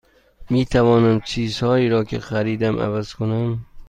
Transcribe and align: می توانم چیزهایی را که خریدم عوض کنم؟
می 0.49 0.65
توانم 0.65 1.19
چیزهایی 1.21 1.89
را 1.89 2.03
که 2.03 2.19
خریدم 2.19 2.79
عوض 2.79 3.13
کنم؟ 3.13 3.65